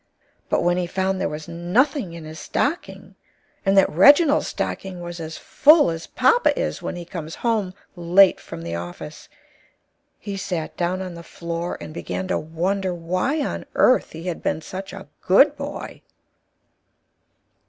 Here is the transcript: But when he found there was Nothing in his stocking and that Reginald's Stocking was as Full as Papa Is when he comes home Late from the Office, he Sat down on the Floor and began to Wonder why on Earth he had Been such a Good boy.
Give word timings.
But 0.49 0.63
when 0.63 0.77
he 0.77 0.87
found 0.87 1.21
there 1.21 1.29
was 1.29 1.47
Nothing 1.47 2.13
in 2.13 2.23
his 2.25 2.39
stocking 2.39 3.13
and 3.63 3.77
that 3.77 3.87
Reginald's 3.87 4.47
Stocking 4.47 4.99
was 4.99 5.19
as 5.19 5.37
Full 5.37 5.91
as 5.91 6.07
Papa 6.07 6.59
Is 6.59 6.81
when 6.81 6.95
he 6.95 7.05
comes 7.05 7.35
home 7.45 7.75
Late 7.95 8.39
from 8.39 8.63
the 8.63 8.73
Office, 8.73 9.29
he 10.17 10.37
Sat 10.37 10.75
down 10.75 11.03
on 11.03 11.13
the 11.13 11.21
Floor 11.21 11.77
and 11.79 11.93
began 11.93 12.27
to 12.29 12.39
Wonder 12.39 12.95
why 12.95 13.45
on 13.45 13.63
Earth 13.75 14.13
he 14.13 14.23
had 14.23 14.41
Been 14.41 14.61
such 14.63 14.91
a 14.91 15.07
Good 15.27 15.55
boy. 15.55 16.01